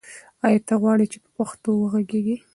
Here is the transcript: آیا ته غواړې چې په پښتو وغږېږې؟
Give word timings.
آیا 0.45 0.59
ته 0.67 0.73
غواړې 0.81 1.05
چې 1.11 1.17
په 1.23 1.29
پښتو 1.37 1.69
وغږېږې؟ 1.77 2.37